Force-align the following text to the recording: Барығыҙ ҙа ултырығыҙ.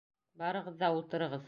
Барығыҙ 0.43 0.81
ҙа 0.83 0.93
ултырығыҙ. 0.99 1.39